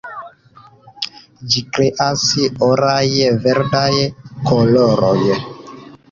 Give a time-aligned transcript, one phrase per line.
[1.55, 2.23] Ĝi kreas
[2.67, 3.91] oraj-verdaj
[4.49, 5.19] koloroj.